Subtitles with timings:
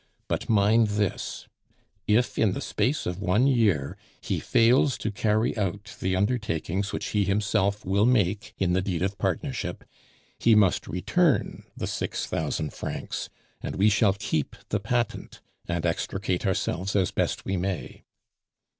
[0.27, 1.47] But mind this
[2.07, 7.09] if in the space of one year he fails to carry out the undertakings which
[7.09, 9.83] he himself will make in the deed of partnership,
[10.39, 13.29] he must return the six thousand francs,
[13.61, 18.01] and we shall keep the patent and extricate ourselves as best we may."